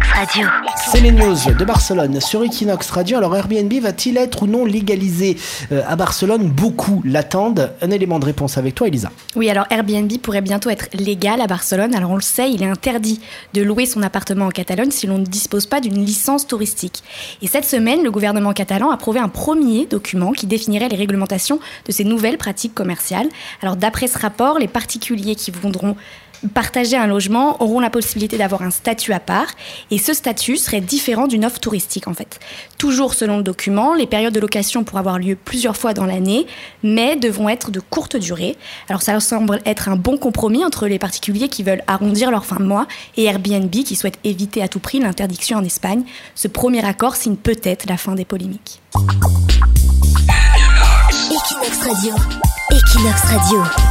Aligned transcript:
Equinox 0.00 0.12
Radio. 0.12 0.46
C'est 0.76 1.00
les 1.00 1.12
news 1.12 1.36
de 1.58 1.64
Barcelone 1.64 2.20
sur 2.20 2.42
Equinox 2.42 2.90
Radio. 2.90 3.18
Alors 3.18 3.36
Airbnb 3.36 3.72
va-t-il 3.80 4.16
être 4.16 4.42
ou 4.44 4.46
non 4.46 4.64
légalisé 4.64 5.36
euh, 5.72 5.82
à 5.86 5.96
Barcelone? 5.96 6.48
Beaucoup 6.48 7.02
l'attendent. 7.04 7.72
Un 7.82 7.90
élément 7.90 8.18
de 8.18 8.24
réponse 8.24 8.56
avec 8.56 8.74
toi, 8.74 8.88
Elisa. 8.88 9.10
Oui, 9.36 9.50
alors 9.50 9.66
Airbnb 9.70 10.10
pourrait 10.18 10.40
bientôt 10.40 10.70
être 10.70 10.88
légal 10.94 11.40
à 11.40 11.46
Barcelone. 11.46 11.94
Alors 11.94 12.10
on 12.10 12.16
le 12.16 12.22
sait, 12.22 12.50
il 12.50 12.62
est 12.62 12.68
interdit 12.68 13.20
de 13.54 13.62
louer 13.62 13.86
son 13.86 14.02
appartement 14.02 14.46
en 14.46 14.50
Catalogne 14.50 14.90
si 14.90 15.06
l'on 15.06 15.18
ne 15.18 15.24
dispose 15.24 15.66
pas 15.66 15.80
d'une 15.80 16.04
licence 16.04 16.46
touristique. 16.46 17.02
Et 17.42 17.46
cette 17.46 17.64
semaine, 17.64 18.02
le 18.02 18.10
gouvernement 18.10 18.52
catalan 18.52 18.90
a 18.90 18.94
approuvé 18.94 19.20
un 19.20 19.28
premier 19.28 19.86
document 19.86 20.32
qui 20.32 20.46
définirait 20.46 20.88
les 20.88 20.96
réglementations 20.96 21.60
de 21.86 21.92
ces 21.92 22.04
nouvelles 22.04 22.38
pratiques 22.38 22.74
commerciales. 22.74 23.28
Alors 23.62 23.76
d'après 23.76 24.06
ce 24.06 24.18
rapport, 24.18 24.58
les 24.58 24.68
particuliers 24.68 25.34
qui 25.34 25.50
voudront 25.50 25.96
partager 26.54 26.96
un 26.96 27.06
logement 27.06 27.62
auront 27.62 27.80
la 27.80 27.90
possibilité 27.90 28.38
d'avoir 28.38 28.62
un 28.62 28.70
statut 28.70 29.12
à 29.12 29.20
part 29.20 29.48
et 29.90 29.98
ce 29.98 30.14
statut 30.14 30.56
serait 30.56 30.80
différent 30.80 31.26
d'une 31.26 31.44
offre 31.44 31.60
touristique 31.60 32.08
en 32.08 32.14
fait. 32.14 32.40
Toujours 32.78 33.14
selon 33.14 33.38
le 33.38 33.42
document, 33.42 33.94
les 33.94 34.06
périodes 34.06 34.34
de 34.34 34.40
location 34.40 34.84
pourront 34.84 34.98
avoir 34.98 35.18
lieu 35.18 35.36
plusieurs 35.36 35.76
fois 35.76 35.94
dans 35.94 36.06
l'année 36.06 36.46
mais 36.82 37.16
devront 37.16 37.48
être 37.48 37.70
de 37.70 37.80
courte 37.80 38.16
durée. 38.16 38.56
Alors 38.88 39.02
ça 39.02 39.18
semble 39.20 39.60
être 39.66 39.88
un 39.88 39.96
bon 39.96 40.16
compromis 40.16 40.64
entre 40.64 40.86
les 40.86 40.98
particuliers 40.98 41.48
qui 41.48 41.62
veulent 41.62 41.82
arrondir 41.86 42.30
leur 42.30 42.44
fin 42.44 42.56
de 42.56 42.64
mois 42.64 42.86
et 43.16 43.24
Airbnb 43.24 43.70
qui 43.70 43.96
souhaite 43.96 44.18
éviter 44.24 44.62
à 44.62 44.68
tout 44.68 44.80
prix 44.80 45.00
l'interdiction 45.00 45.58
en 45.58 45.64
Espagne. 45.64 46.04
Ce 46.34 46.48
premier 46.48 46.84
accord 46.84 47.16
signe 47.16 47.36
peut-être 47.36 47.88
la 47.88 47.96
fin 47.96 48.14
des 48.14 48.24
polémiques. 48.24 48.80
Equinox 51.30 51.78
Radio. 51.86 52.14
Equinox 52.72 53.22
Radio. 53.22 53.89